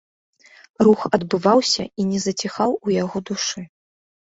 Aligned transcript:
Рух 0.87 1.01
адбываўся 1.17 1.85
і 1.85 2.01
не 2.15 2.19
заціхаў 2.25 2.69
у 2.85 2.97
яго 3.03 3.17
душы. 3.31 3.61